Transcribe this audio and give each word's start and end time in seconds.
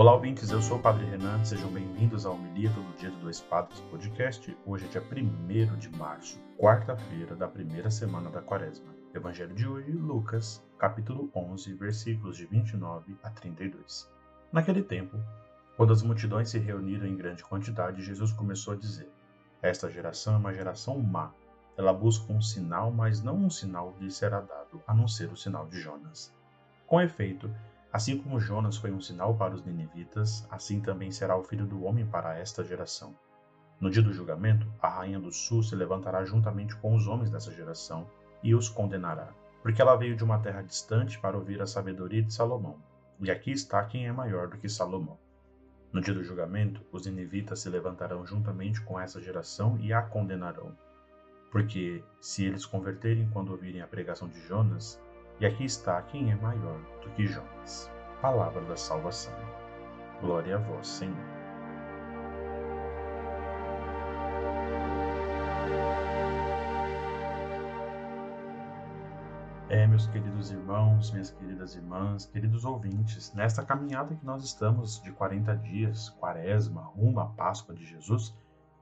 Olá, 0.00 0.14
ouvintes, 0.14 0.50
eu 0.50 0.62
sou 0.62 0.78
o 0.78 0.80
Padre 0.80 1.04
Renan, 1.04 1.44
sejam 1.44 1.70
bem-vindos 1.70 2.24
ao 2.24 2.32
Homilia 2.32 2.72
Todo 2.74 2.96
Dia 2.96 3.10
do 3.10 3.18
Dois 3.18 3.38
Padres 3.38 3.80
Podcast. 3.90 4.56
Hoje 4.64 4.86
é 4.86 4.88
dia 4.88 5.02
1 5.02 5.76
de 5.76 5.90
março, 5.90 6.40
quarta-feira 6.58 7.36
da 7.36 7.46
primeira 7.46 7.90
semana 7.90 8.30
da 8.30 8.40
quaresma. 8.40 8.94
Evangelho 9.12 9.54
de 9.54 9.68
hoje, 9.68 9.92
Lucas, 9.92 10.66
capítulo 10.78 11.30
11, 11.36 11.74
versículos 11.74 12.38
de 12.38 12.46
29 12.46 13.14
a 13.22 13.28
32. 13.28 14.10
Naquele 14.50 14.82
tempo, 14.82 15.18
quando 15.76 15.92
as 15.92 16.02
multidões 16.02 16.48
se 16.48 16.58
reuniram 16.58 17.06
em 17.06 17.14
grande 17.14 17.44
quantidade, 17.44 18.02
Jesus 18.02 18.32
começou 18.32 18.72
a 18.72 18.78
dizer: 18.78 19.12
Esta 19.60 19.90
geração 19.90 20.32
é 20.32 20.38
uma 20.38 20.54
geração 20.54 20.98
má. 20.98 21.30
Ela 21.76 21.92
busca 21.92 22.32
um 22.32 22.40
sinal, 22.40 22.90
mas 22.90 23.22
não 23.22 23.36
um 23.36 23.50
sinal 23.50 23.94
lhe 24.00 24.10
será 24.10 24.40
dado, 24.40 24.82
a 24.86 24.94
não 24.94 25.06
ser 25.06 25.30
o 25.30 25.36
sinal 25.36 25.66
de 25.66 25.78
Jonas. 25.78 26.34
Com 26.86 27.02
efeito, 27.02 27.54
assim 27.92 28.18
como 28.18 28.40
Jonas 28.40 28.76
foi 28.76 28.92
um 28.92 29.00
sinal 29.00 29.36
para 29.36 29.54
os 29.54 29.64
ninivitas, 29.64 30.46
assim 30.50 30.80
também 30.80 31.10
será 31.10 31.36
o 31.36 31.42
filho 31.42 31.66
do 31.66 31.84
homem 31.84 32.06
para 32.06 32.38
esta 32.38 32.64
geração. 32.64 33.14
No 33.80 33.90
dia 33.90 34.02
do 34.02 34.12
julgamento, 34.12 34.66
a 34.80 34.88
rainha 34.88 35.18
do 35.18 35.32
sul 35.32 35.62
se 35.62 35.74
levantará 35.74 36.24
juntamente 36.24 36.76
com 36.76 36.94
os 36.94 37.06
homens 37.06 37.30
dessa 37.30 37.50
geração 37.50 38.06
e 38.42 38.54
os 38.54 38.68
condenará, 38.68 39.32
porque 39.62 39.80
ela 39.80 39.96
veio 39.96 40.14
de 40.14 40.22
uma 40.22 40.38
terra 40.38 40.62
distante 40.62 41.18
para 41.18 41.36
ouvir 41.36 41.60
a 41.62 41.66
sabedoria 41.66 42.22
de 42.22 42.32
Salomão. 42.32 42.78
E 43.20 43.30
aqui 43.30 43.50
está 43.50 43.82
quem 43.84 44.06
é 44.06 44.12
maior 44.12 44.48
do 44.48 44.58
que 44.58 44.68
Salomão. 44.68 45.18
No 45.92 46.00
dia 46.00 46.14
do 46.14 46.22
julgamento, 46.22 46.84
os 46.92 47.04
ninivitas 47.04 47.60
se 47.60 47.68
levantarão 47.68 48.24
juntamente 48.24 48.80
com 48.82 49.00
essa 49.00 49.20
geração 49.20 49.76
e 49.80 49.92
a 49.92 50.00
condenarão. 50.00 50.76
Porque 51.50 52.04
se 52.20 52.44
eles 52.44 52.64
converterem 52.64 53.28
quando 53.30 53.50
ouvirem 53.50 53.82
a 53.82 53.86
pregação 53.86 54.28
de 54.28 54.40
Jonas, 54.46 55.00
e 55.40 55.46
aqui 55.46 55.64
está 55.64 56.02
quem 56.02 56.30
é 56.30 56.36
maior 56.36 56.78
do 57.02 57.10
que 57.10 57.26
Jonas. 57.26 57.90
Palavra 58.20 58.60
da 58.62 58.76
salvação. 58.76 59.32
Glória 60.20 60.56
a 60.56 60.58
vós, 60.58 60.86
Senhor. 60.86 61.16
É, 69.70 69.86
meus 69.86 70.06
queridos 70.08 70.50
irmãos, 70.50 71.10
minhas 71.10 71.30
queridas 71.30 71.74
irmãs, 71.74 72.26
queridos 72.26 72.66
ouvintes, 72.66 73.32
nesta 73.32 73.64
caminhada 73.64 74.14
que 74.14 74.26
nós 74.26 74.44
estamos 74.44 75.00
de 75.00 75.10
40 75.12 75.56
dias, 75.56 76.10
quaresma, 76.10 76.82
rumo 76.82 77.20
à 77.20 77.26
Páscoa 77.26 77.74
de 77.74 77.86
Jesus, 77.86 78.36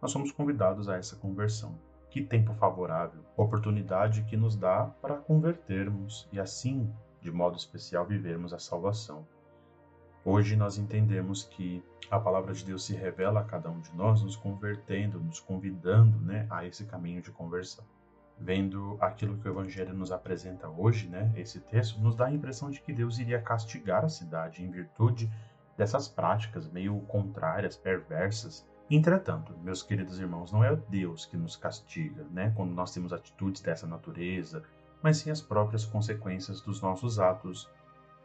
nós 0.00 0.12
somos 0.12 0.30
convidados 0.30 0.88
a 0.88 0.96
essa 0.98 1.16
conversão. 1.16 1.74
Que 2.14 2.22
tempo 2.22 2.54
favorável, 2.54 3.20
oportunidade 3.36 4.22
que 4.22 4.36
nos 4.36 4.54
dá 4.54 4.84
para 5.02 5.16
convertermos 5.16 6.28
e 6.30 6.38
assim, 6.38 6.88
de 7.20 7.28
modo 7.32 7.56
especial, 7.56 8.06
vivermos 8.06 8.54
a 8.54 8.58
salvação. 8.60 9.26
Hoje 10.24 10.54
nós 10.54 10.78
entendemos 10.78 11.42
que 11.42 11.82
a 12.08 12.20
palavra 12.20 12.54
de 12.54 12.64
Deus 12.64 12.84
se 12.84 12.94
revela 12.94 13.40
a 13.40 13.44
cada 13.44 13.68
um 13.68 13.80
de 13.80 13.92
nós, 13.96 14.22
nos 14.22 14.36
convertendo, 14.36 15.18
nos 15.18 15.40
convidando 15.40 16.16
né, 16.20 16.46
a 16.50 16.64
esse 16.64 16.84
caminho 16.84 17.20
de 17.20 17.32
conversão 17.32 17.84
vendo 18.38 18.96
aquilo 19.00 19.36
que 19.38 19.48
o 19.48 19.50
Evangelho 19.50 19.92
nos 19.92 20.12
apresenta 20.12 20.68
hoje, 20.68 21.08
né, 21.08 21.32
esse 21.34 21.58
texto, 21.58 22.00
nos 22.00 22.14
dá 22.14 22.26
a 22.26 22.32
impressão 22.32 22.70
de 22.70 22.80
que 22.80 22.92
Deus 22.92 23.18
iria 23.18 23.42
castigar 23.42 24.04
a 24.04 24.08
cidade 24.08 24.62
em 24.62 24.70
virtude 24.70 25.28
dessas 25.76 26.06
práticas 26.06 26.68
meio 26.68 27.00
contrárias, 27.08 27.76
perversas. 27.76 28.64
Entretanto, 28.90 29.56
meus 29.62 29.82
queridos 29.82 30.18
irmãos, 30.18 30.52
não 30.52 30.62
é 30.62 30.76
Deus 30.88 31.24
que 31.24 31.36
nos 31.36 31.56
castiga, 31.56 32.24
né, 32.30 32.52
quando 32.54 32.72
nós 32.72 32.92
temos 32.92 33.12
atitudes 33.12 33.62
dessa 33.62 33.86
natureza, 33.86 34.62
mas 35.02 35.18
sim 35.18 35.30
as 35.30 35.40
próprias 35.40 35.84
consequências 35.84 36.60
dos 36.60 36.80
nossos 36.80 37.18
atos. 37.18 37.68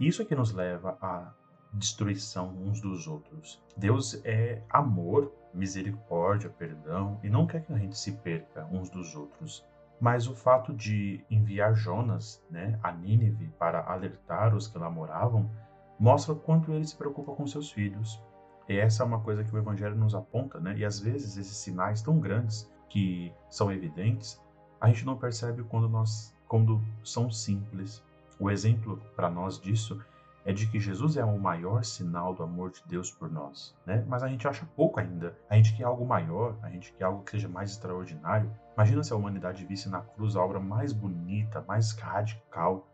Isso 0.00 0.22
é 0.22 0.24
que 0.24 0.34
nos 0.34 0.52
leva 0.52 0.96
à 1.00 1.32
destruição 1.72 2.48
uns 2.48 2.80
dos 2.80 3.06
outros. 3.06 3.62
Deus 3.76 4.20
é 4.24 4.62
amor, 4.70 5.32
misericórdia, 5.52 6.50
perdão 6.50 7.20
e 7.22 7.28
não 7.28 7.46
quer 7.46 7.64
que 7.64 7.72
a 7.72 7.78
gente 7.78 7.96
se 7.96 8.12
perca 8.12 8.66
uns 8.70 8.88
dos 8.88 9.14
outros. 9.14 9.64
Mas 10.00 10.26
o 10.26 10.34
fato 10.34 10.74
de 10.74 11.24
enviar 11.30 11.74
Jonas 11.74 12.42
né, 12.50 12.78
a 12.82 12.92
Nínive 12.92 13.48
para 13.58 13.82
alertar 13.90 14.54
os 14.54 14.68
que 14.68 14.78
lá 14.78 14.90
moravam 14.90 15.50
mostra 15.98 16.34
o 16.34 16.36
quanto 16.36 16.72
ele 16.72 16.86
se 16.86 16.94
preocupa 16.94 17.34
com 17.34 17.46
seus 17.46 17.70
filhos. 17.70 18.20
E 18.68 18.76
essa 18.76 19.02
é 19.02 19.06
uma 19.06 19.20
coisa 19.20 19.44
que 19.44 19.54
o 19.54 19.58
Evangelho 19.58 19.94
nos 19.94 20.14
aponta, 20.14 20.58
né? 20.58 20.76
E 20.76 20.84
às 20.84 20.98
vezes 20.98 21.36
esses 21.36 21.56
sinais 21.56 22.02
tão 22.02 22.18
grandes 22.18 22.70
que 22.88 23.32
são 23.48 23.70
evidentes, 23.70 24.40
a 24.80 24.88
gente 24.88 25.04
não 25.04 25.16
percebe 25.16 25.62
quando 25.64 25.88
nós 25.88 26.34
quando 26.48 26.80
são 27.02 27.30
simples. 27.30 28.02
O 28.38 28.50
exemplo 28.50 29.00
para 29.14 29.30
nós 29.30 29.58
disso 29.60 30.00
é 30.44 30.52
de 30.52 30.68
que 30.68 30.78
Jesus 30.78 31.16
é 31.16 31.24
o 31.24 31.38
maior 31.38 31.84
sinal 31.84 32.32
do 32.32 32.42
amor 32.42 32.70
de 32.70 32.80
Deus 32.86 33.10
por 33.10 33.28
nós, 33.28 33.74
né? 33.84 34.04
Mas 34.06 34.22
a 34.22 34.28
gente 34.28 34.46
acha 34.46 34.64
pouco 34.76 35.00
ainda. 35.00 35.36
A 35.50 35.56
gente 35.56 35.76
quer 35.76 35.84
algo 35.84 36.06
maior, 36.06 36.56
a 36.62 36.70
gente 36.70 36.92
quer 36.92 37.04
algo 37.04 37.24
que 37.24 37.32
seja 37.32 37.48
mais 37.48 37.72
extraordinário. 37.72 38.50
Imagina 38.74 39.02
se 39.02 39.12
a 39.12 39.16
humanidade 39.16 39.66
visse 39.66 39.88
na 39.88 40.00
cruz 40.00 40.36
a 40.36 40.44
obra 40.44 40.60
mais 40.60 40.92
bonita, 40.92 41.64
mais 41.66 41.92
radical. 41.92 42.86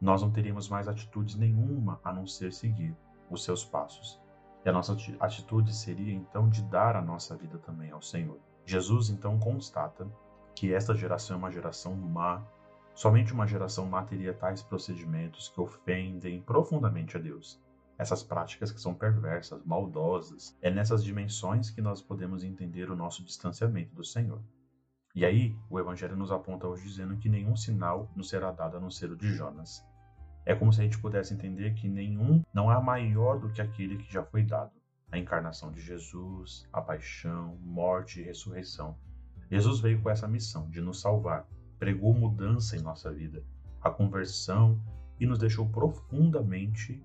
Nós 0.00 0.22
não 0.22 0.30
teríamos 0.30 0.68
mais 0.68 0.88
atitudes 0.88 1.36
nenhuma 1.36 2.00
a 2.02 2.12
não 2.12 2.26
ser 2.26 2.52
seguir 2.52 2.96
os 3.30 3.44
seus 3.44 3.64
passos. 3.64 4.20
E 4.68 4.70
a 4.70 4.72
nossa 4.74 4.94
atitude 5.18 5.74
seria 5.74 6.12
então 6.12 6.46
de 6.46 6.60
dar 6.60 6.94
a 6.94 7.00
nossa 7.00 7.34
vida 7.34 7.56
também 7.56 7.90
ao 7.90 8.02
Senhor. 8.02 8.38
Jesus 8.66 9.08
então 9.08 9.38
constata 9.38 10.06
que 10.54 10.74
esta 10.74 10.94
geração 10.94 11.36
é 11.36 11.38
uma 11.38 11.50
geração 11.50 11.96
má, 11.96 12.44
Somente 12.94 13.32
uma 13.32 13.46
geração 13.46 13.86
má 13.86 14.02
teria 14.02 14.34
tais 14.34 14.62
procedimentos 14.62 15.48
que 15.48 15.58
ofendem 15.58 16.42
profundamente 16.42 17.16
a 17.16 17.20
Deus. 17.20 17.58
Essas 17.96 18.22
práticas 18.22 18.70
que 18.70 18.78
são 18.78 18.92
perversas, 18.92 19.64
maldosas, 19.64 20.54
é 20.60 20.70
nessas 20.70 21.02
dimensões 21.02 21.70
que 21.70 21.80
nós 21.80 22.02
podemos 22.02 22.44
entender 22.44 22.90
o 22.90 22.96
nosso 22.96 23.24
distanciamento 23.24 23.94
do 23.94 24.04
Senhor. 24.04 24.42
E 25.14 25.24
aí, 25.24 25.56
o 25.70 25.80
Evangelho 25.80 26.14
nos 26.14 26.30
aponta 26.30 26.68
hoje 26.68 26.82
dizendo 26.82 27.16
que 27.16 27.30
nenhum 27.30 27.56
sinal 27.56 28.12
nos 28.14 28.28
será 28.28 28.52
dado 28.52 28.76
a 28.76 28.80
não 28.80 28.90
ser 28.90 29.10
o 29.10 29.16
de 29.16 29.32
Jonas. 29.32 29.82
É 30.48 30.54
como 30.54 30.72
se 30.72 30.80
a 30.80 30.84
gente 30.84 30.98
pudesse 30.98 31.34
entender 31.34 31.74
que 31.74 31.86
nenhum 31.86 32.42
não 32.54 32.72
é 32.72 32.82
maior 32.82 33.38
do 33.38 33.50
que 33.50 33.60
aquele 33.60 33.98
que 33.98 34.10
já 34.10 34.24
foi 34.24 34.42
dado. 34.42 34.72
A 35.12 35.18
encarnação 35.18 35.70
de 35.70 35.78
Jesus, 35.78 36.66
a 36.72 36.80
paixão, 36.80 37.58
morte 37.60 38.18
e 38.18 38.24
ressurreição. 38.24 38.96
Jesus 39.50 39.80
veio 39.80 40.00
com 40.00 40.08
essa 40.08 40.26
missão 40.26 40.70
de 40.70 40.80
nos 40.80 41.02
salvar, 41.02 41.46
pregou 41.78 42.14
mudança 42.14 42.78
em 42.78 42.80
nossa 42.80 43.12
vida, 43.12 43.44
a 43.82 43.90
conversão 43.90 44.80
e 45.20 45.26
nos 45.26 45.38
deixou 45.38 45.68
profundamente 45.68 46.98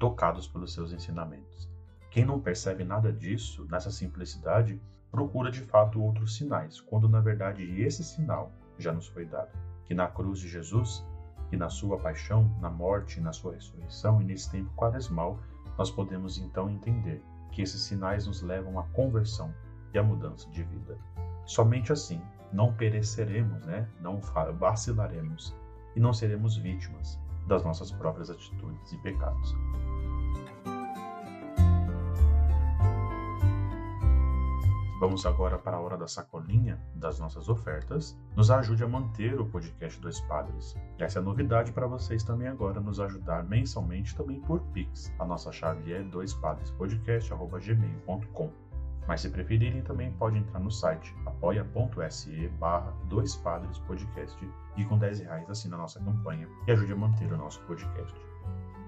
tocados 0.00 0.48
pelos 0.48 0.72
seus 0.72 0.92
ensinamentos. 0.92 1.70
Quem 2.10 2.24
não 2.24 2.40
percebe 2.40 2.82
nada 2.82 3.12
disso, 3.12 3.68
nessa 3.70 3.92
simplicidade, 3.92 4.82
procura 5.12 5.52
de 5.52 5.60
fato 5.60 6.02
outros 6.02 6.34
sinais, 6.34 6.80
quando 6.80 7.08
na 7.08 7.20
verdade 7.20 7.62
esse 7.80 8.02
sinal 8.02 8.50
já 8.76 8.92
nos 8.92 9.06
foi 9.06 9.26
dado. 9.26 9.56
Que 9.84 9.94
na 9.94 10.08
cruz 10.08 10.40
de 10.40 10.48
Jesus, 10.48 11.06
que 11.50 11.56
na 11.56 11.68
sua 11.68 11.98
paixão, 11.98 12.48
na 12.60 12.70
morte, 12.70 13.20
na 13.20 13.32
sua 13.32 13.54
ressurreição 13.54 14.22
e 14.22 14.24
nesse 14.24 14.48
tempo 14.50 14.70
quaresmal, 14.76 15.38
nós 15.76 15.90
podemos 15.90 16.38
então 16.38 16.70
entender 16.70 17.22
que 17.50 17.60
esses 17.60 17.82
sinais 17.82 18.26
nos 18.26 18.40
levam 18.40 18.78
à 18.78 18.84
conversão 18.84 19.52
e 19.92 19.98
à 19.98 20.02
mudança 20.02 20.48
de 20.50 20.62
vida. 20.62 20.96
Somente 21.44 21.92
assim 21.92 22.22
não 22.52 22.72
pereceremos, 22.72 23.64
né? 23.66 23.88
não 24.00 24.20
vacilaremos 24.58 25.54
e 25.96 26.00
não 26.00 26.12
seremos 26.12 26.56
vítimas 26.56 27.18
das 27.48 27.64
nossas 27.64 27.90
próprias 27.90 28.30
atitudes 28.30 28.92
e 28.92 28.98
pecados. 28.98 29.54
Vamos 35.00 35.24
agora 35.24 35.56
para 35.56 35.78
a 35.78 35.80
hora 35.80 35.96
da 35.96 36.06
sacolinha 36.06 36.78
das 36.94 37.18
nossas 37.18 37.48
ofertas. 37.48 38.14
Nos 38.36 38.50
ajude 38.50 38.84
a 38.84 38.86
manter 38.86 39.40
o 39.40 39.46
podcast 39.46 39.98
Dois 39.98 40.20
Padres. 40.20 40.76
Essa 40.98 41.20
é 41.20 41.22
a 41.22 41.24
novidade 41.24 41.72
para 41.72 41.86
vocês 41.86 42.22
também 42.22 42.48
agora, 42.48 42.82
nos 42.82 43.00
ajudar 43.00 43.42
mensalmente 43.42 44.14
também 44.14 44.42
por 44.42 44.60
Pix. 44.74 45.10
A 45.18 45.24
nossa 45.24 45.50
chave 45.50 45.94
é 45.94 46.02
doispadrespodcast.gmail.com. 46.02 48.50
Mas 49.08 49.22
se 49.22 49.30
preferirem, 49.30 49.80
também 49.80 50.12
pode 50.12 50.36
entrar 50.36 50.60
no 50.60 50.70
site 50.70 51.16
apoia.se 51.24 52.48
barra 52.60 52.92
Dois 53.08 53.42
e 54.76 54.84
com 54.84 54.98
10 54.98 55.20
reais 55.20 55.48
assina 55.48 55.76
a 55.76 55.78
nossa 55.78 55.98
campanha 55.98 56.46
e 56.66 56.72
ajude 56.72 56.92
a 56.92 56.96
manter 56.96 57.32
o 57.32 57.38
nosso 57.38 57.62
podcast. 57.62 58.14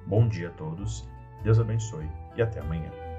Bom 0.06 0.28
dia 0.28 0.50
a 0.50 0.52
todos, 0.52 1.08
Deus 1.42 1.58
abençoe 1.58 2.06
e 2.36 2.42
até 2.42 2.60
amanhã. 2.60 3.11